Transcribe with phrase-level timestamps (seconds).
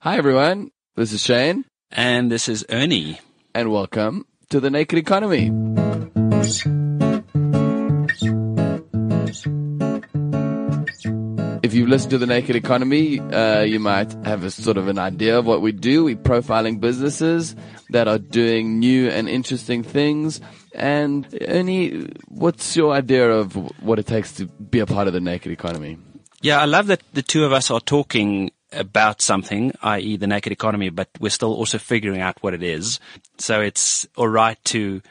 [0.00, 0.70] Hi, everyone.
[0.94, 3.20] This is Shane, And this is Ernie.
[3.54, 5.50] and welcome to the Naked Economy.
[11.62, 14.98] If you've listened to the Naked Economy, uh, you might have a sort of an
[14.98, 16.04] idea of what we do.
[16.04, 17.56] We're profiling businesses
[17.90, 20.40] that are doing new and interesting things.
[20.74, 25.20] And Ernie, what's your idea of what it takes to be a part of the
[25.20, 25.98] Naked Economy?
[26.42, 30.16] Yeah, I love that the two of us are talking about something, i.e.
[30.16, 33.00] the naked economy, but we're still also figuring out what it is.
[33.38, 35.02] So it's alright to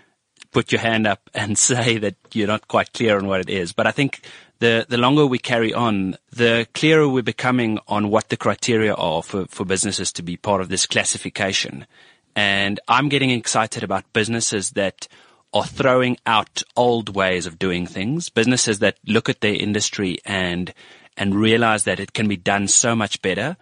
[0.52, 3.73] put your hand up and say that you're not quite clear on what it is.
[3.73, 4.21] But I think
[4.59, 9.21] the, the longer we carry on, the clearer we're becoming on what the criteria are
[9.21, 11.85] for, for businesses to be part of this classification.
[12.35, 15.08] And I'm getting excited about businesses that
[15.53, 20.73] are throwing out old ways of doing things, businesses that look at their industry and
[21.17, 23.57] and realize that it can be done so much better,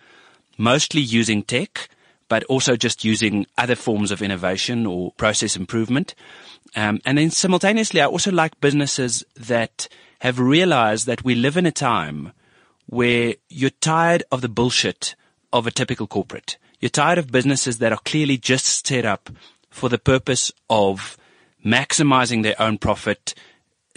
[0.58, 1.90] mostly using tech,
[2.28, 6.16] but also just using other forms of innovation or process improvement.
[6.76, 9.88] Um, and then simultaneously, I also like businesses that
[10.22, 12.32] have realized that we live in a time
[12.88, 15.16] where you're tired of the bullshit
[15.52, 16.58] of a typical corporate.
[16.80, 19.30] You're tired of businesses that are clearly just set up
[19.70, 21.18] for the purpose of
[21.66, 23.34] maximizing their own profit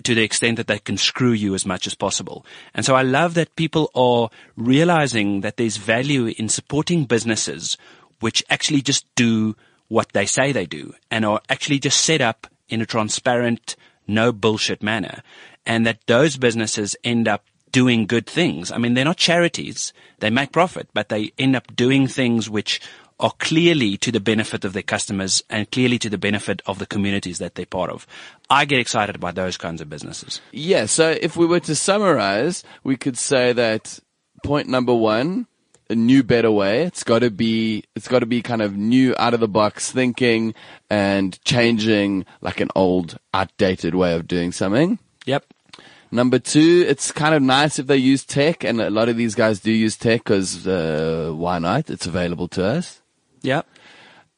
[0.04, 2.44] to the extent that they can screw you as much as possible.
[2.74, 7.76] And so I love that people are realizing that there's value in supporting businesses
[8.20, 9.56] which actually just do
[9.88, 14.32] what they say they do and are actually just set up in a transparent, no
[14.32, 15.22] bullshit manner.
[15.64, 18.70] And that those businesses end up doing good things.
[18.70, 19.92] I mean, they're not charities.
[20.20, 22.80] They make profit, but they end up doing things which
[23.18, 26.86] are clearly to the benefit of their customers and clearly to the benefit of the
[26.86, 28.06] communities that they're part of.
[28.50, 30.40] I get excited about those kinds of businesses.
[30.52, 33.98] Yeah, so if we were to summarize, we could say that
[34.44, 35.46] point number one,
[35.88, 36.82] a new, better way.
[36.82, 39.90] It's got to be, it's got to be kind of new, out of the box
[39.92, 40.54] thinking
[40.90, 44.98] and changing like an old, outdated way of doing something.
[45.24, 45.44] Yep.
[46.10, 49.34] Number two, it's kind of nice if they use tech, and a lot of these
[49.34, 51.90] guys do use tech because uh, why not?
[51.90, 53.00] It's available to us.
[53.46, 53.66] Yep.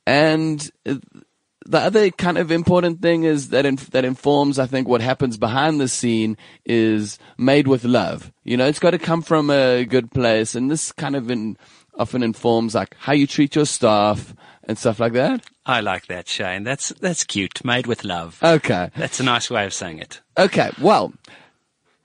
[0.06, 5.00] And the other kind of important thing is that inf- that informs, I think, what
[5.02, 8.32] happens behind the scene is made with love.
[8.44, 11.58] You know, it's got to come from a good place, and this kind of in,
[11.98, 15.44] often informs like how you treat your staff and stuff like that.
[15.66, 16.64] I like that, Shane.
[16.64, 17.62] That's that's cute.
[17.64, 18.38] Made with love.
[18.42, 20.22] Okay, That's a nice way of saying it.
[20.38, 20.70] okay.
[20.80, 21.12] Well,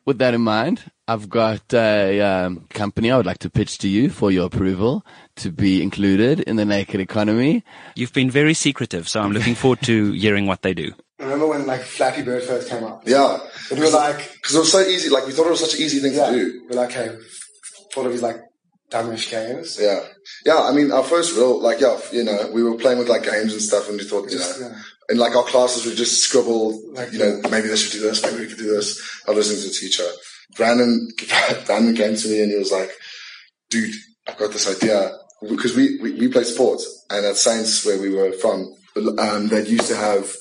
[0.06, 3.88] with that in mind, I've got a um, company I would like to pitch to
[3.88, 5.06] you for your approval
[5.38, 7.64] to be included in the Naked Economy.
[7.96, 10.92] You've been very secretive, so I'm looking forward to hearing what they do.
[11.20, 13.04] Remember when like Flappy Bird first came out?
[13.06, 13.40] Yeah.
[13.72, 15.10] It was like, Because it was so easy.
[15.10, 16.68] Like, we thought it was such an easy thing yeah, to do.
[16.70, 17.16] we're like, hey,
[17.94, 18.38] thought of these like
[18.92, 19.80] dumbish games.
[19.82, 20.02] Yeah.
[20.46, 23.24] Yeah, I mean, our first real, like, yeah, you know, we were playing with, like,
[23.24, 24.76] games and stuff, and we thought, you know, Just, yeah.
[25.10, 28.22] and, like, our classes would just scribble, Like, you know, maybe they should do this,
[28.22, 29.02] maybe we could do this.
[29.28, 30.04] I was listening to the teacher.
[30.56, 31.10] Brandon,
[31.66, 32.92] Brandon came to me and he was like,
[33.72, 33.96] dude,
[34.28, 35.12] I've got this idea.
[35.50, 38.74] Because we, we, we play sports, and at science where we were from,
[39.20, 40.34] um, they used to have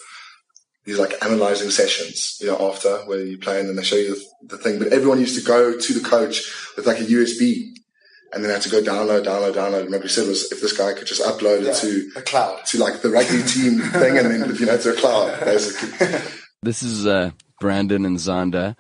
[0.84, 4.14] these like analyzing sessions, you know, after where you play and then they show you
[4.14, 4.78] the, the thing.
[4.78, 6.42] But everyone used to go to the coach
[6.76, 7.68] with like a USB
[8.32, 9.82] and then they had to go download, download, download.
[9.82, 12.22] And what we said was if this guy could just upload Yeah, it to, a
[12.22, 12.64] cloud.
[12.66, 16.18] to like the rugby team thing and then, you know, to a cloud, basically.
[16.62, 17.30] This is uh,
[17.60, 18.74] Brandon and Zonda.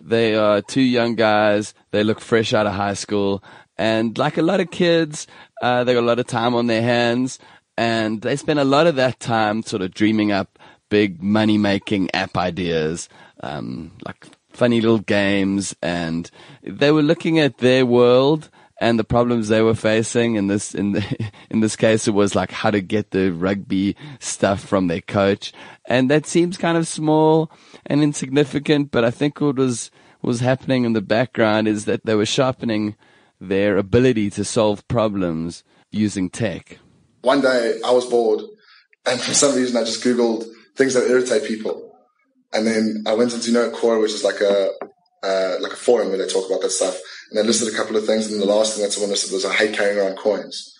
[0.00, 1.74] They are two young guys.
[1.90, 3.42] They look fresh out of high school.
[3.78, 5.26] And like a lot of kids,
[5.62, 7.38] uh, they got a lot of time on their hands.
[7.76, 12.10] And they spend a lot of that time sort of dreaming up big money making
[12.14, 13.08] app ideas,
[13.42, 15.74] um, like funny little games.
[15.82, 16.30] And
[16.62, 18.50] they were looking at their world
[18.82, 22.34] and the problems they were facing in this in the, in this case it was
[22.34, 25.52] like how to get the rugby stuff from their coach
[25.84, 27.50] and that seems kind of small
[27.86, 29.90] and insignificant but i think what was
[30.20, 32.96] was happening in the background is that they were sharpening
[33.48, 36.78] their ability to solve problems using tech
[37.22, 38.42] One day I was bored
[39.04, 40.44] and for some reason I just Googled
[40.76, 41.90] things that irritate people.
[42.52, 44.70] And then I went into, you know, Quora, which is like a,
[45.22, 46.98] uh, like a forum where they talk about that stuff.
[47.30, 48.30] And I listed a couple of things.
[48.30, 50.78] And the last thing that someone listed was I hate carrying around coins.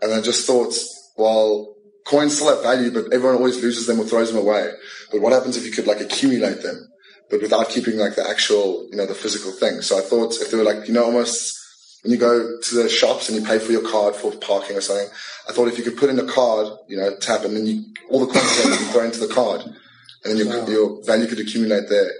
[0.00, 0.74] And I just thought,
[1.16, 1.74] well,
[2.06, 4.70] coins still have value, but everyone always loses them or throws them away.
[5.12, 6.88] But what happens if you could like accumulate them,
[7.28, 9.82] but without keeping like the actual, you know, the physical thing?
[9.82, 11.59] So I thought if they were like, you know, almost
[12.02, 14.80] when you go to the shops and you pay for your card for parking or
[14.80, 15.08] something,
[15.48, 17.84] I thought if you could put in a card, you know, tap, and then you,
[18.10, 21.26] all the coins that you can throw into the card, and then your, your value
[21.26, 22.10] could accumulate there.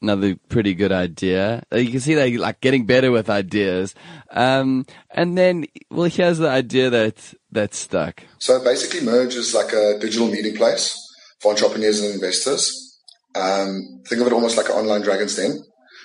[0.00, 1.62] another pretty good idea.
[1.72, 3.94] Uh, You can see they like getting better with ideas.
[4.30, 8.22] Um, and then, well, here's the idea that that stuck.
[8.38, 10.96] So basically, Merge is like a digital meeting place
[11.40, 12.98] for entrepreneurs and investors.
[13.34, 15.62] Um, think of it almost like an online Dragon's Den,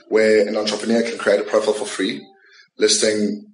[0.10, 2.22] where an entrepreneur can create a profile for free,
[2.78, 3.46] listing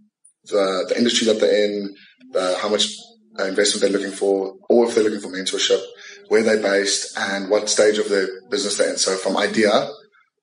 [0.45, 1.95] the, the industry that they're in,
[2.35, 2.91] uh, how much
[3.39, 5.81] uh, investment they're looking for, or if they're looking for mentorship,
[6.29, 8.97] where they're based, and what stage of the business they're in.
[8.97, 9.89] So from idea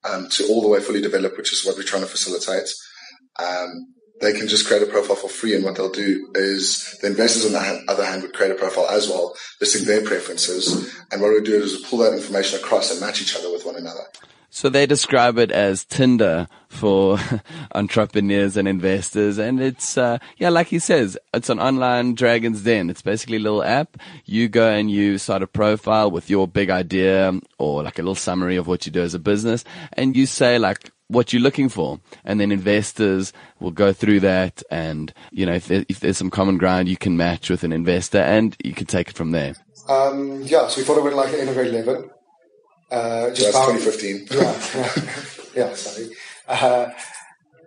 [0.05, 2.69] um, to all the way fully developed, which is what we're trying to facilitate.
[3.39, 7.09] Um, they can just create a profile for free, and what they'll do is the
[7.09, 10.95] investors on the other hand would create a profile as well, listing their preferences.
[11.13, 13.67] And what we do is we pull that information across and match each other with
[13.67, 14.05] one another.
[14.49, 17.19] So they describe it as Tinder for
[17.75, 19.39] entrepreneurs and investors.
[19.39, 22.91] And it's, uh, yeah, like he says, it's an online Dragon's Den.
[22.91, 23.97] It's basically a little app.
[24.25, 28.15] You go and you start a profile with your big idea or like a little
[28.15, 29.65] summary of what you do as a business.
[29.95, 32.01] And you say like, what you're looking for.
[32.25, 34.63] And then investors will go through that.
[34.71, 37.73] And, you know, if, there, if there's some common ground, you can match with an
[37.73, 39.55] investor and you can take it from there.
[39.89, 42.11] Um, yeah, so we thought it went like an grade 11.
[42.91, 44.27] Uh, just That's bound- 2015.
[44.31, 45.15] Yeah,
[45.57, 46.11] yeah, yeah, sorry.
[46.49, 46.91] Uh,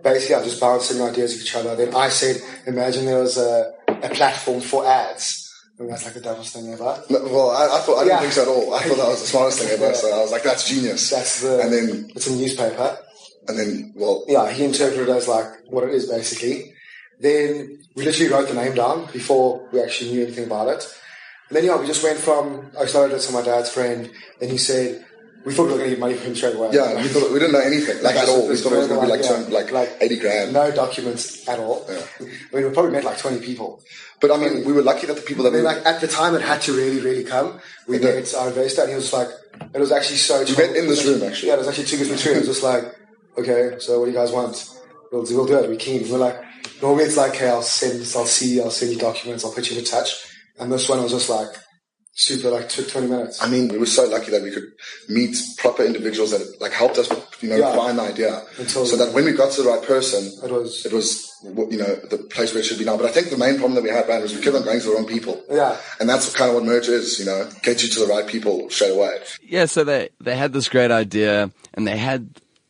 [0.03, 1.75] basically, I was just bouncing ideas of each other.
[1.75, 5.45] Then I said, imagine there was a, a platform for ads.
[5.79, 7.01] And that's like the dumbest thing ever.
[7.09, 8.19] No, Well, I, I thought I didn't Yeah.
[8.19, 8.73] think so at all.
[8.73, 9.85] I thought that was the smartest thing ever.
[9.87, 9.93] Yeah.
[9.93, 12.97] So I was like, "That's genius." That's the, and then it's a newspaper.
[13.47, 16.73] and then well, yeah, he interpreted it as like what it is basically.
[17.21, 20.85] Then we literally wrote the name down before we actually knew anything about it.
[21.47, 24.11] And then yeah, we just went from I started it to my dad's friend,
[24.41, 25.05] and he said
[25.45, 26.69] we thought we were going to get money from him straight away.
[26.73, 28.47] yeah, we thought we didn't know anything like at all.
[28.47, 30.53] We thought it was going to be like Yeah, some, like, eighty grand.
[30.53, 31.85] no documents at all.
[31.89, 31.93] I
[32.23, 32.33] mean,
[32.65, 33.81] we probably met like twenty people.
[34.21, 36.01] But I mean, we were lucky that the people that I mean, we like at
[36.01, 37.59] the time, it had to really, really come.
[37.87, 39.29] We met our investor, and he was like,
[39.73, 40.43] it was actually so.
[40.43, 41.49] We met in this room, actually.
[41.49, 42.35] Yeah, it was actually two good between.
[42.35, 42.83] It was just like,
[43.37, 44.69] okay, so what do you guys want?
[45.11, 45.69] We'll do, we'll do it.
[45.69, 46.09] We're keen.
[46.11, 46.37] We're like,
[46.81, 49.77] normally it's like, hey, I'll send, I'll see, I'll send you documents, I'll put you
[49.79, 50.13] in touch.
[50.59, 51.47] And this one was just like
[52.19, 53.41] super, like took twenty minutes.
[53.41, 54.71] I mean, we were so lucky that we could
[55.07, 57.07] meet proper individuals that like helped us,
[57.41, 57.75] you know, Yeah.
[57.75, 60.85] find the idea, Until- so that when we got to the right person, It was-
[60.85, 61.07] it was
[61.71, 62.97] you know the place where it should be now.
[62.97, 64.81] But I think the main problem that we had, man, was we kept on going
[64.81, 65.41] to the wrong people.
[65.49, 65.77] Yeah.
[65.99, 68.69] and that's kind of what merge is, you know, get you to the right people
[68.69, 69.15] straight away.
[69.55, 72.21] Yeah, so they they had this great idea and they had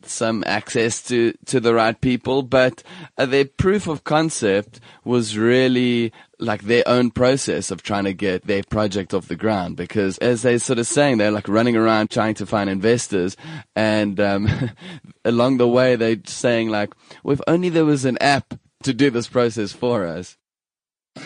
[0.06, 2.82] some access to to the right people, but
[3.18, 8.46] uh, their proof of concept was really like their own process of trying to get
[8.46, 9.76] their project off the ground.
[9.76, 13.36] Because as they're sort of saying, they're like running around trying to find investors,
[13.76, 14.48] and um,
[15.24, 16.92] along the way they're saying like,
[17.22, 18.54] "Well, if only there was an app
[18.84, 20.36] to do this process for us."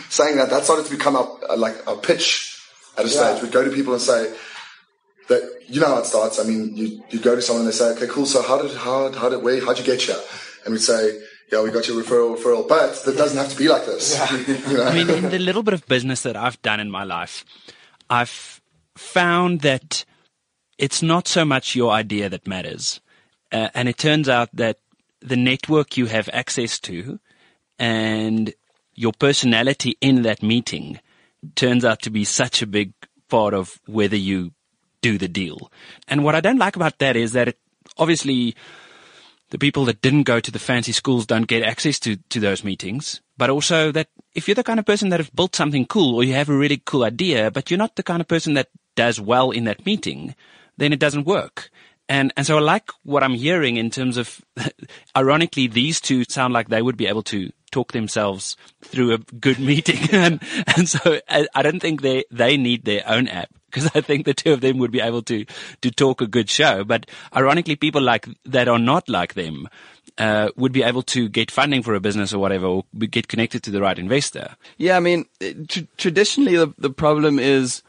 [0.09, 2.59] saying that, that started to become our, uh, like a pitch
[2.97, 3.33] at a Yeah.
[3.33, 3.43] stage.
[3.43, 4.33] We'd go to people and say
[5.27, 6.39] that, you know how it starts.
[6.39, 8.25] I mean, you, you go to someone and they say, okay, cool.
[8.25, 10.19] So how did, how, how did, where, how'd you get here?
[10.63, 13.67] And we'd say, yeah, we got your referral, referral, but that doesn't have to be
[13.67, 14.19] like this.
[14.71, 14.83] you know?
[14.83, 17.45] I mean, in the little bit of business that I've done in my life,
[18.09, 18.61] I've
[18.95, 20.05] found that
[20.77, 22.99] it's not so much your idea that matters.
[23.51, 24.79] Uh, and it turns out that
[25.21, 27.19] the network you have access to
[27.79, 28.53] and
[28.93, 30.99] your personality in that meeting
[31.55, 32.93] turns out to be such a big
[33.29, 34.51] part of whether you
[35.05, 35.71] do the deal.
[36.07, 37.59] And what I don't like about that is that it,
[37.95, 38.55] obviously
[39.51, 42.63] the people that didn't go to the fancy schools don't get access to, to those
[42.63, 46.15] meetings, but also that if you're the kind of person that have built something cool
[46.15, 48.69] or you have a really cool idea, but you're not the kind of person that
[48.95, 50.33] does well in that meeting,
[50.77, 51.69] then it doesn't work.
[52.09, 54.41] And, and so I like what I'm hearing in terms of,
[55.15, 59.59] ironically, these two sound like they would be able to talk themselves through a good
[59.71, 60.09] meeting.
[60.11, 60.41] and,
[60.75, 64.25] and so I, I don't think they, they need their own app because I think
[64.25, 65.45] the two of them would be able to,
[65.81, 66.83] to talk a good show.
[66.83, 67.05] But
[67.35, 69.67] ironically, people like that are not like them,
[70.17, 73.63] uh, would be able to get funding for a business or whatever, or get connected
[73.63, 74.55] to the right investor.
[74.77, 75.25] Yeah, I mean,
[75.67, 77.83] tr- traditionally the the problem is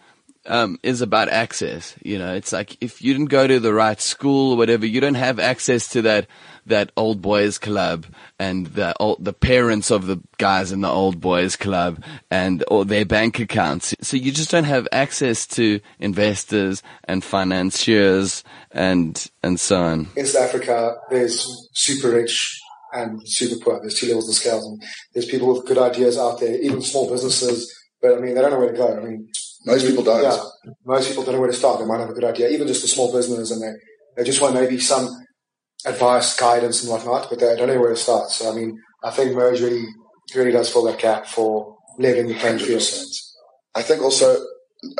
[0.49, 1.95] um, is about access.
[2.03, 5.01] You know, it's like if you didn't go to the right school or whatever, you
[5.01, 6.27] don't have access to that
[6.67, 8.07] that old boys club
[8.41, 12.85] and the old, the parents of the guys in the old boys club and or
[12.85, 13.95] their bank accounts.
[14.01, 20.09] So you just don't have access to investors and financiers and and so on.
[20.17, 22.61] in South Africa, there's super rich
[22.93, 23.81] and super poor.
[23.81, 24.67] There's two levels of scales.
[24.67, 27.73] And there's people with good ideas out there, even small businesses,
[28.07, 28.97] but I mean, they don't know where to go.
[28.97, 29.29] I mean,
[29.65, 30.23] Most people don't.
[30.23, 30.39] Yeah,
[30.85, 31.81] most people don't know where to start.
[31.81, 33.73] They might have a good idea, even just a small business, and they,
[34.17, 35.09] they just want maybe some
[35.85, 38.31] advice, guidance, and whatnot, but they don't know where to start.
[38.31, 39.87] So, I mean, I think Merge really,
[40.35, 42.81] really does fill that gap for leveling the playing field.
[42.81, 43.05] 100%.
[43.75, 44.45] I think also,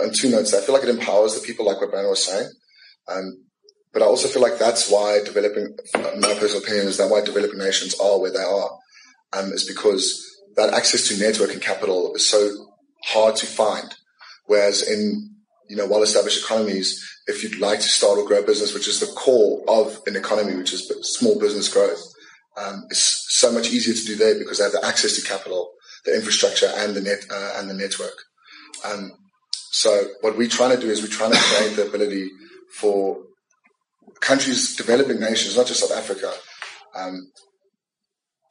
[0.03, 2.49] on two notes, I feel like it empowers the people like what Brandon was saying.
[3.09, 3.45] Um,
[3.93, 7.59] But I also feel like that's why developing, my personal opinion is that why developing
[7.59, 8.71] nations are where they are,
[9.33, 10.23] um, is because
[10.57, 12.66] that access to network and capital is so
[13.05, 13.95] hard to find.
[14.47, 15.31] Whereas in,
[15.69, 19.01] you know, well-established economies, if you'd like to start or grow a business, which is
[19.01, 22.03] the core of an economy, which is small business growth,
[22.57, 25.73] um, it's so much easier to do there because they have the access to capital,
[26.05, 28.17] the infrastructure, and the net uh, and the network.
[28.85, 29.13] Um,
[29.53, 32.31] so what we're trying to do is we're trying to create the ability
[32.73, 33.19] for
[34.21, 36.33] countries, developing nations, not just South Africa,
[36.95, 37.31] um,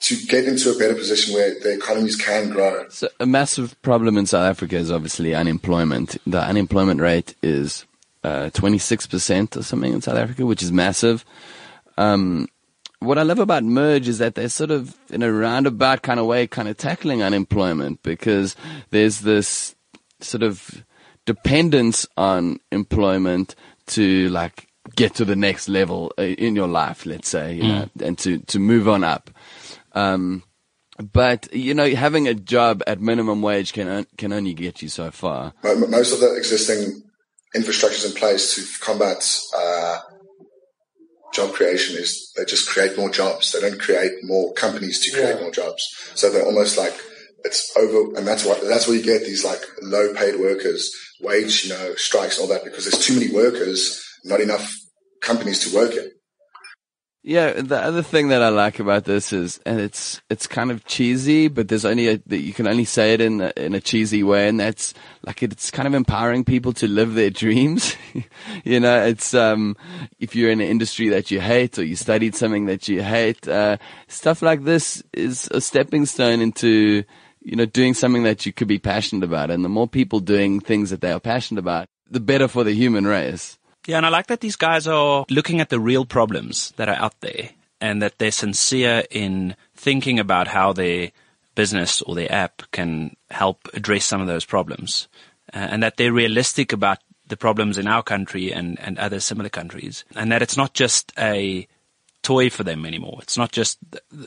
[0.05, 2.87] to get into a better position where the economies can grow.
[2.89, 6.17] So a massive problem in South Africa is obviously unemployment.
[6.27, 7.85] The unemployment rate is
[8.23, 11.25] uh, 26% or something in South Africa, which is massive.
[11.97, 12.47] Um,
[12.99, 16.27] what I love about Merge is that they're sort of in a roundabout kind of
[16.27, 18.55] way, kind of tackling unemployment because
[18.91, 19.75] there's this
[20.21, 20.83] sort of
[21.25, 23.55] dependence on employment
[23.87, 27.67] to like get to the next level uh, in your life, let's say, you mm.
[27.69, 29.31] know, and to, to move on up.
[29.95, 30.43] Um,
[31.11, 35.11] but you know, having a job at minimum wage can can only get you so
[35.11, 35.53] far.
[35.63, 37.03] Most of the existing
[37.55, 39.99] infrastructures in place to combat uh,
[41.33, 43.51] job creation is they just create more jobs.
[43.51, 45.41] They don't create more companies to create yeah.
[45.41, 46.11] more jobs.
[46.15, 46.93] So they're almost like
[47.43, 51.65] it's over, and that's why that's where you get these like low paid workers, wage
[51.65, 54.73] you know strikes and all that because there's too many workers, not enough
[55.21, 56.09] companies to work in.
[57.27, 60.85] Yeah, the other thing that I like about this is, and it's it's kind of
[60.85, 64.21] cheesy, but there's only that you can only say it in a, in a cheesy
[64.21, 64.93] way, and that's
[65.25, 67.95] like it's kind of empowering people to live their dreams.
[68.63, 69.75] you know, it's um
[70.19, 73.47] if you're in an industry that you hate or you studied something that you hate,
[73.47, 73.77] uh,
[74.07, 77.03] stuff like this is a stepping stone into
[77.41, 80.59] you know doing something that you could be passionate about, and the more people doing
[80.59, 83.57] things that they are passionate about, the better for the human race.
[83.85, 86.95] Yeah, and I like that these guys are looking at the real problems that are
[86.95, 91.11] out there and that they're sincere in thinking about how their
[91.53, 95.07] business or their app can help address some of those problems.
[95.53, 99.49] Uh, and that they're realistic about the problems in our country and, and other similar
[99.49, 100.03] countries.
[100.15, 101.67] And that it's not just a
[102.23, 103.19] toy for them anymore.
[103.21, 103.77] It's not just,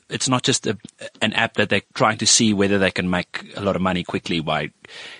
[0.09, 0.79] it's not just a,
[1.21, 4.05] an app that they're trying to see whether they can make a lot of money
[4.05, 4.71] quickly by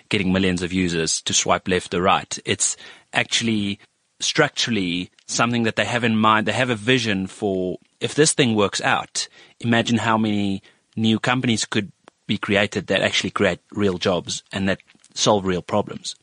[0.09, 2.39] getting millions of users to swipe left or right.
[2.45, 2.77] It's
[3.13, 3.81] actually
[4.21, 6.47] structurally something that they have in mind.
[6.47, 9.29] They have a vision for if this thing works out,
[9.61, 10.63] imagine how many
[10.97, 11.93] new companies could
[12.27, 14.81] be created that actually create real jobs and that
[15.15, 16.15] solve real problems.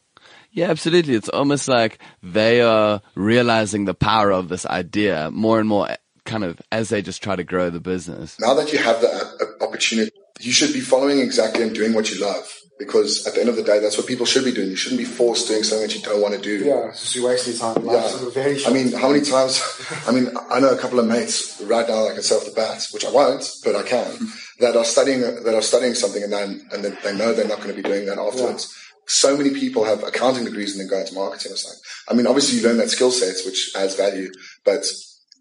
[0.52, 1.16] Yeah, absolutely.
[1.16, 5.90] It's almost like they are realizing the power of this idea more and more
[6.24, 8.40] kind of as they just try to grow the business.
[8.40, 12.10] Now that you have the uh, opportunity, you should be following exactly and doing what
[12.10, 14.70] you love because at the end of the day, that's what people should be doing.
[14.70, 16.66] You shouldn't be forced doing something that you don't want to do.
[16.66, 17.86] Yeah, it's just you wasting time.
[17.86, 18.30] Yeah.
[18.34, 19.62] Very I mean, how many times?
[20.08, 22.08] I mean, I know a couple of mates right now.
[22.08, 24.06] I can say off the bat, which I won't, but I can.
[24.06, 24.26] Mm-hmm.
[24.60, 27.58] that are studying that are studying something, and then and then they know they're not
[27.58, 28.68] going to be doing that afterwards.
[28.68, 28.82] Yeah.
[29.08, 31.80] So many people have accounting degrees and then go into marketing or something.
[32.10, 34.32] I mean, obviously you learn that skill sets, which adds value,
[34.64, 34.84] but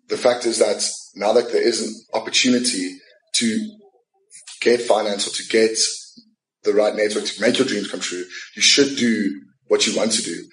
[0.08, 0.86] the fact is that
[1.16, 2.98] now that there is an opportunity
[3.34, 3.78] to
[4.60, 5.78] get finance or to get
[6.64, 10.12] the right network to make your dreams come true, you should do what you want
[10.12, 10.44] to do.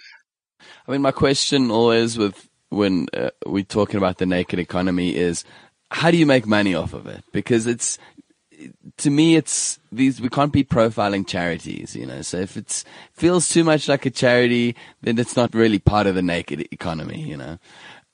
[0.88, 5.44] I mean, my question always with when uh, we're talking about the naked economy is
[5.89, 7.24] how do you make money off of it?
[7.34, 8.00] Because it's,
[8.98, 12.22] to me, it's these, we can't be profiling charities, you know.
[12.22, 16.15] So if it feels too much like a charity, then it's not really part of
[16.15, 17.60] the naked economy, you know.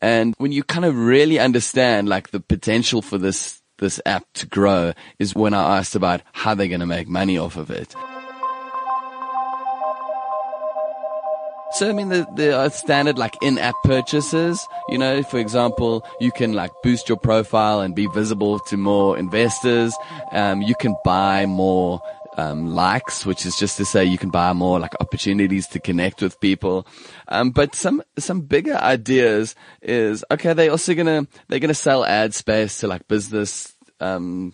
[0.02, 4.48] And when you kind of really understand like the potential for this this app to
[4.48, 7.96] grow is when I asked about how they're going to make money off of it.
[11.72, 14.66] So, I mean, there, are standard like in-app purchases.
[14.90, 19.16] You know, for example, you can like boost your profile and be visible to more
[19.16, 19.94] investors.
[20.32, 22.02] Um, you can buy more
[22.38, 26.22] um, likes, which is just to say you can buy more like opportunities to connect
[26.22, 26.88] with people.
[27.28, 30.54] Um, but some some bigger ideas is okay.
[30.54, 34.54] They're also gonna they're gonna sell ad space to like business um,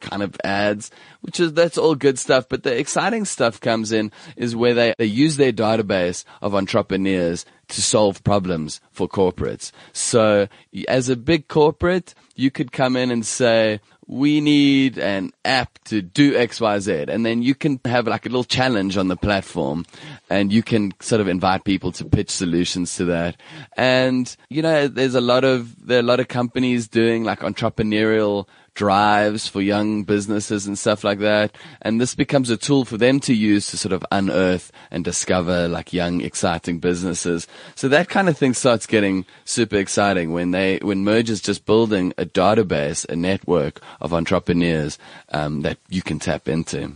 [0.00, 0.90] kind of ads,
[1.22, 2.46] which is, that's all good stuff.
[2.48, 7.44] But the exciting stuff comes in is where they, they use their database of entrepreneurs
[7.68, 9.72] to solve problems for corporates.
[9.92, 10.48] So
[10.88, 16.02] as a big corporate, you could come in and say, we need an app to
[16.02, 17.08] do XYZ.
[17.08, 19.86] And then you can have like a little challenge on the platform
[20.28, 23.36] and you can sort of invite people to pitch solutions to that.
[23.76, 27.40] And, you know, there's a lot of, there are a lot of companies doing like
[27.40, 31.54] entrepreneurial drives for young businesses and stuff like that.
[31.82, 35.68] And this becomes a tool for them to use to sort of unearth and discover
[35.68, 37.46] like young, exciting businesses.
[37.74, 41.66] So that kind of thing starts getting super exciting when they, when Merge is just
[41.66, 44.98] building a database, a network of entrepreneurs,
[45.30, 46.94] um, that you can tap into.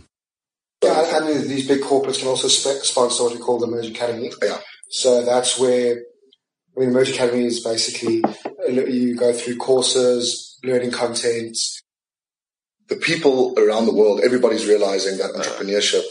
[0.83, 4.31] Yeah, and these big corporates can also sponsor what we call the Merge Academy.
[4.41, 4.59] Yeah.
[4.89, 5.97] So that's where
[6.77, 8.23] I mean, Merge Academy is basically
[8.69, 11.57] you go through courses, learning content.
[12.87, 15.43] The people around the world, everybody's realizing that uh-huh.
[15.43, 16.03] entrepreneurship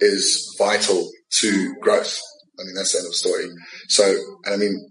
[0.00, 2.18] is vital to growth.
[2.58, 3.44] I mean, that's the end of the story.
[3.88, 4.04] So,
[4.44, 4.90] and I mean,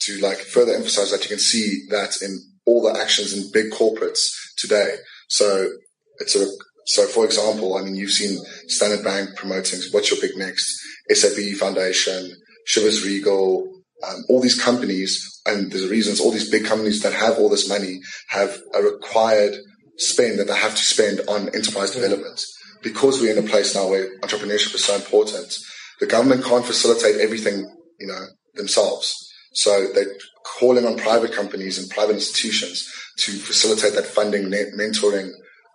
[0.00, 3.70] to like further emphasize that, you can see that in all the actions in big
[3.72, 4.96] corporates today.
[5.28, 5.70] So
[6.18, 6.46] it's a,
[6.86, 10.80] so for example, I mean, you've seen Standard Bank promoting what's your big next,
[11.10, 12.30] SAP Foundation,
[12.68, 13.69] Chivas Regal,
[14.06, 17.68] um, all these companies, and there's reasons all these big companies that have all this
[17.68, 19.54] money have a required
[19.96, 22.42] spend that they have to spend on enterprise development.
[22.82, 25.58] Because we're in a place now where entrepreneurship is so important,
[26.00, 29.14] the government can't facilitate everything, you know, themselves.
[29.52, 30.16] So they're
[30.58, 32.88] calling on private companies and private institutions
[33.18, 35.30] to facilitate that funding, mentoring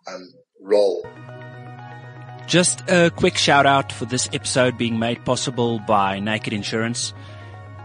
[0.07, 1.05] um, role.
[2.47, 7.13] Just a quick shout out for this episode being made possible by Naked Insurance.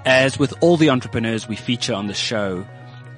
[0.06, 2.66] As with all the entrepreneurs we feature on the show,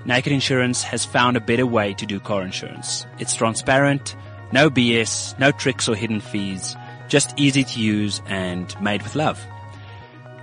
[0.05, 3.07] Naked Insurance has found a better way to do car insurance.
[3.21, 4.17] It's transparent,
[4.51, 9.41] no BS, no tricks or hidden fees, just easy to use and made with love.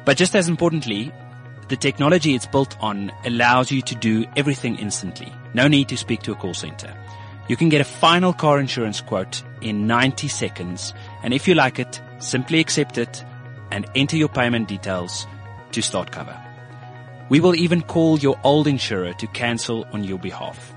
[0.05, 1.11] But just as importantly,
[1.67, 5.33] the technology it's built on allows you to do everything instantly.
[5.53, 6.95] No need to speak to a call center.
[7.49, 10.93] You can get a final car insurance quote in 90 seconds.
[11.21, 13.25] And if you like it, simply accept it
[13.71, 15.27] and enter your payment details
[15.71, 16.37] to start cover.
[17.29, 20.73] We will even call your old insurer to cancel on your behalf.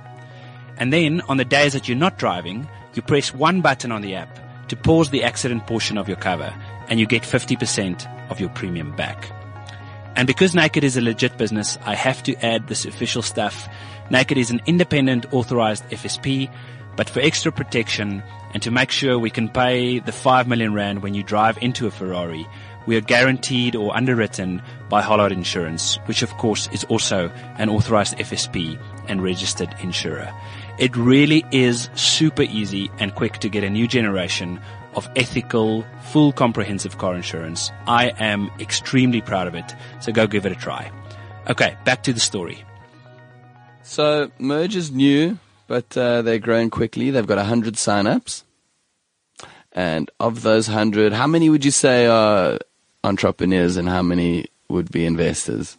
[0.77, 4.15] And then on the days that you're not driving, you press one button on the
[4.15, 6.55] app to pause the accident portion of your cover
[6.89, 9.31] and you get 50% of your premium back.
[10.15, 13.67] And because Naked is a legit business, I have to add this official stuff.
[14.11, 16.53] Naked is an independent authorized FSP,
[16.97, 18.23] but for extra protection
[18.53, 21.87] and to make sure we can pay the 5 million rand when you drive into
[21.87, 22.47] a Ferrari,
[22.87, 28.17] we are guaranteed or underwritten by Hollard Insurance, which of course is also an authorized
[28.19, 30.33] FSP and registered insurer.
[30.79, 34.61] It really is super easy and quick to get a new generation
[34.95, 37.71] of ethical, full comprehensive car insurance.
[37.87, 40.91] I am extremely proud of it, so go give it a try.
[41.49, 42.65] Okay, back to the story.
[43.83, 47.11] So Merge is new, but uh, they're growing quickly.
[47.11, 48.45] They've got 100 signups.
[49.73, 52.59] And of those 100, how many would you say are
[53.05, 55.77] entrepreneurs and how many would be investors?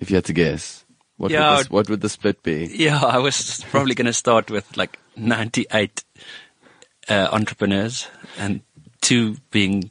[0.00, 0.84] If you had to guess,
[1.16, 2.66] what, Yeah, would, the, what would the split be?
[2.74, 6.04] Yeah, I was probably going to start with like 98
[7.08, 8.08] uh, entrepreneurs
[8.38, 8.60] and
[9.00, 9.90] two being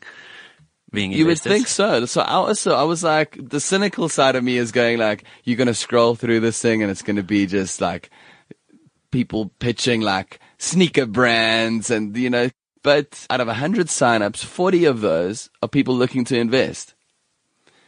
[0.91, 2.05] being You would think so.
[2.05, 5.57] So I so I was like, the cynical side of me is going like, you're
[5.57, 8.11] going to scroll through this thing and it's going to be just like
[9.11, 12.49] people pitching like sneaker brands and, you know,
[12.83, 16.93] but out of 100 signups, 40 of those are people looking to invest.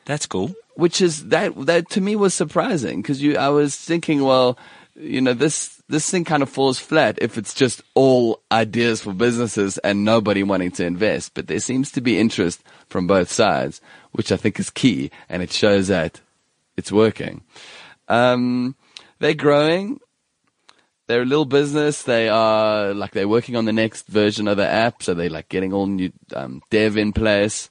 [0.06, 0.54] That's cool.
[0.76, 4.58] which is that that to me was surprising because you I was thinking well
[4.96, 9.14] you know this this thing kind of falls flat if it's just all ideas for
[9.14, 13.82] businesses and nobody wanting to invest but there seems to be interest from both sides
[14.12, 16.22] which I think is key and it shows that
[16.78, 17.42] it's working
[18.08, 18.76] um,
[19.20, 20.00] they're growing
[21.08, 22.04] they're a little business.
[22.04, 25.50] They are like they're working on the next version of the app, so they're like
[25.50, 27.70] getting all new um, dev in place.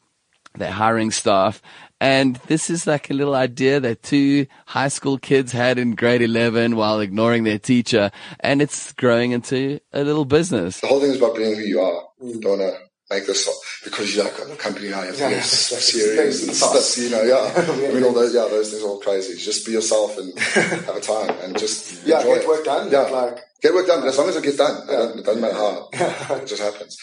[0.57, 1.61] They're hiring staff,
[2.01, 6.23] and this is like a little idea that two high school kids had in grade
[6.23, 10.81] eleven while ignoring their teacher, and it's growing into a little business.
[10.81, 12.05] The whole thing is about being who you are.
[12.23, 12.79] You don't want to
[13.11, 13.49] make this
[13.85, 15.03] because you're like a company now.
[15.03, 16.99] You have to Yeah, serious and stuff.
[16.99, 17.53] You know, yeah.
[17.91, 19.37] I mean, all those, yeah, those things are all crazy.
[19.37, 22.49] Just be yourself and have a time and just Yeah, get it.
[22.49, 22.91] work done.
[22.91, 24.07] Yeah, Like, get work done.
[24.07, 25.19] As long as it gets done, Yeah.
[25.19, 25.89] it, doesn't, matter how.
[25.93, 26.97] it just happens.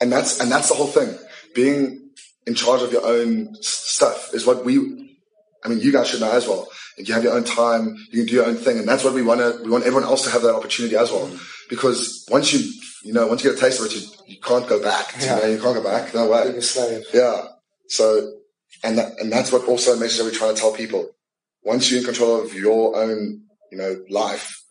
[0.00, 1.16] And that's and that's the whole thing.
[1.54, 2.10] Being
[2.46, 5.16] in charge of your own stuff is what we.
[5.64, 6.68] I mean, you guys should know as well.
[6.98, 7.96] You have your own time.
[8.10, 9.60] You can do your own thing, and that's what we want to.
[9.62, 11.26] We want everyone else to have that opportunity as well.
[11.26, 11.44] Mm-hmm.
[11.68, 12.60] Because once you,
[13.04, 15.14] you know, once you get a taste of it, you, you can't go back.
[15.20, 15.36] Yeah.
[15.36, 16.14] You know, you can't go back.
[16.14, 16.44] No way.
[16.44, 17.04] being a slave.
[17.12, 17.44] Yeah.
[17.88, 18.32] So,
[18.82, 21.10] and that, and that's what also a message that we're trying to tell people.
[21.64, 24.62] Once you're in control of your own, you know, life,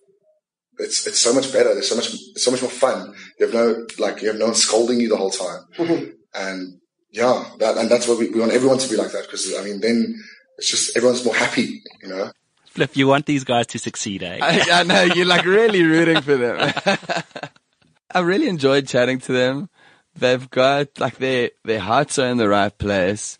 [0.79, 1.73] it's, it's so much better.
[1.73, 3.13] There's so much, it's so much more fun.
[3.39, 5.61] You have no, like, you have no one scolding you the whole time.
[5.77, 6.09] Mm-hmm.
[6.33, 6.79] and
[7.11, 9.29] yeah, that, and that's what we, we want everyone to be like that.
[9.29, 10.21] Cause I mean, then
[10.57, 12.31] it's just, everyone's more happy, you know?
[12.65, 14.39] Flip, you want these guys to succeed, eh?
[14.41, 16.73] I, I know you're like really rooting for them.
[18.13, 19.69] I really enjoyed chatting to them.
[20.17, 23.37] They've got like their their hearts are in the right place.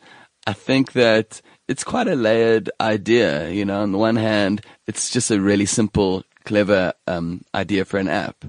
[0.47, 3.49] I think that it's quite a layered idea.
[3.49, 7.97] You know, on the one hand, it's just a really simple, clever um, idea for
[7.97, 8.45] an app,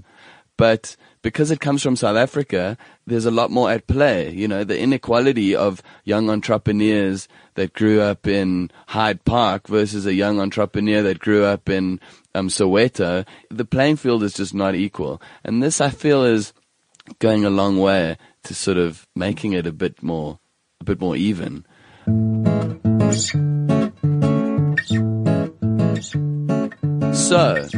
[0.57, 0.96] but
[1.27, 4.31] because it comes from South Africa, there's a lot more at play.
[4.31, 10.15] You know, the inequality of young entrepreneurs that grew up in Hyde Park versus a
[10.15, 11.99] young entrepreneur that grew up in
[12.37, 15.21] um, Soweto, the playing field is just not equal.
[15.43, 16.53] And this, I feel, is
[17.19, 20.39] going a long way to sort of making it a bit more,
[20.81, 21.67] a bit more even.
[27.12, 27.69] So,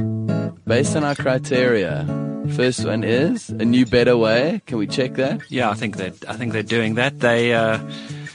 [0.67, 4.61] based on our criteria, first one is a new better way.
[4.67, 5.41] Can we check that?
[5.49, 7.21] Yeah, I think that I think they're doing that.
[7.21, 7.79] They uh,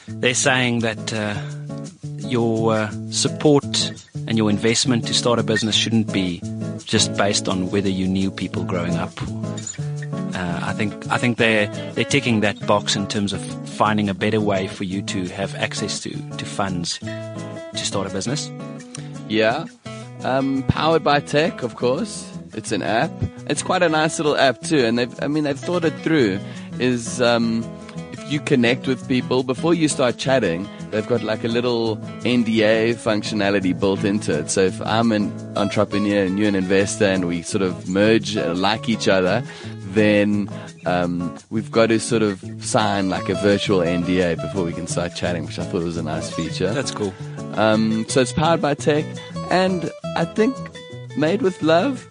[0.08, 1.36] they're saying that uh,
[2.18, 3.92] your uh, support
[4.28, 6.42] and your investment to start a business shouldn't be
[6.86, 9.12] just based on whether you knew people growing up.
[10.36, 14.14] Uh, I think I think they're they're ticking that box in terms of finding a
[14.14, 18.52] better way for you to have access to to funds to start a business.
[19.30, 19.66] Yeah.
[20.24, 22.33] Um, powered by tech, of course.
[22.56, 23.12] It's an app.
[23.48, 26.40] It's quite a nice little app too, and they've I mean they've thought it through.
[26.80, 27.64] Is um,
[28.12, 32.96] if you connect with people before you start chatting, they've got like a little NDA
[32.96, 34.50] functionality built into it.
[34.50, 38.54] So if I'm an entrepreneur and you're an investor, and we sort of merge uh,
[38.54, 39.44] like each other,
[39.94, 40.50] then
[40.86, 45.16] um, we've got to sort of sign like a virtual NDA before we can start
[45.16, 46.74] chatting, which I thought was a nice feature.
[46.74, 47.14] That's cool.
[47.54, 49.06] Um, so it's powered by tech,
[49.52, 50.56] and I think
[51.18, 52.08] made with love.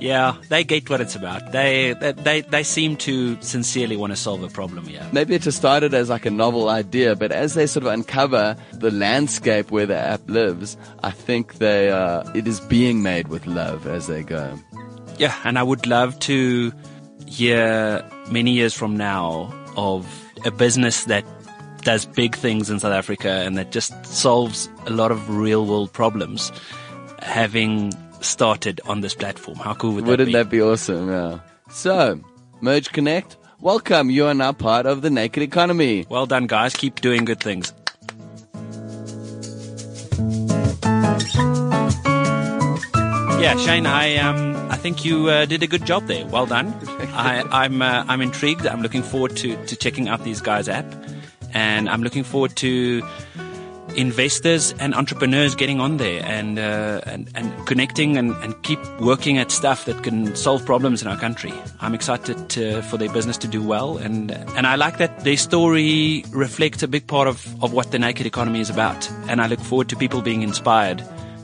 [0.00, 1.52] Yeah, they get what it's about.
[1.52, 5.06] They they they, seem to sincerely want to solve a problem here.
[5.12, 8.56] Maybe it just started as like a novel idea, but as they sort of uncover
[8.72, 13.46] the landscape where the app lives, I think they uh, it is being made with
[13.46, 14.58] love as they go.
[15.18, 16.72] Yeah, and I would love to
[17.26, 20.06] hear many years from now of
[20.44, 21.24] a business that
[21.82, 25.92] does big things in South Africa and that just solves a lot of real world
[25.92, 26.52] problems
[27.22, 29.58] having started on this platform.
[29.58, 30.32] How cool would that Wouldn't be?
[30.34, 31.08] that be awesome?
[31.08, 31.40] Yeah.
[31.70, 32.20] So,
[32.60, 34.10] Merge Connect, welcome.
[34.10, 36.06] You are now part of the Naked Economy.
[36.08, 36.74] well done, guys.
[36.74, 37.72] Keep doing good things.
[43.40, 46.26] Yeah, Shane, I um, I think you uh, did a good job there.
[46.26, 46.74] Well done.
[47.14, 48.66] I, I'm uh, I'm intrigued.
[48.66, 50.84] I'm looking forward to, to checking out these guys' app,
[51.54, 53.02] and I'm looking forward to
[53.96, 59.38] investors and entrepreneurs getting on there and uh, and, and connecting and, and keep working
[59.38, 61.52] at stuff that can solve problems in our country.
[61.80, 65.36] I'm excited to, for their business to do well, and and I like that their
[65.36, 69.10] story reflects a big part of, of what the naked economy is about.
[69.28, 71.02] And I look forward to people being inspired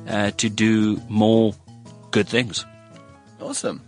[0.08, 1.54] uh, to do more
[2.10, 2.64] good things.
[3.40, 3.82] Awesome.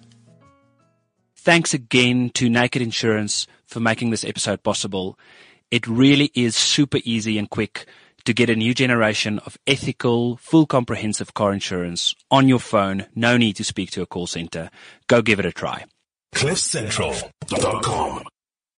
[1.36, 5.18] Thanks again to Naked Insurance for making this episode possible.
[5.70, 7.86] It really is super easy and quick
[8.28, 13.06] to get a new generation of ethical, full comprehensive car insurance on your phone.
[13.14, 14.68] No need to speak to a call center.
[15.06, 15.86] Go give it a try.
[16.34, 18.24] CliffCentral.com